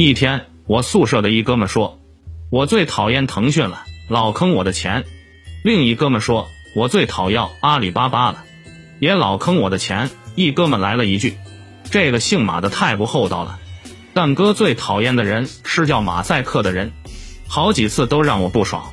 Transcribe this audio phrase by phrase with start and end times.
[0.00, 1.98] 一天我宿舍的一哥们说
[2.50, 5.04] 我最讨厌腾讯了老坑我的钱
[5.64, 8.44] 另一哥们说我最讨厌阿里巴巴了。
[9.00, 11.36] 也老坑我的钱一哥们来了一句
[11.90, 13.58] 这个姓马的太不厚道了。
[14.14, 16.92] 但哥最讨厌的人是叫马赛克的人
[17.48, 18.92] 好几次都让我不爽。